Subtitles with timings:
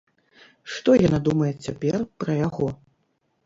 [0.75, 2.67] Што яна думае цяпер пра яго?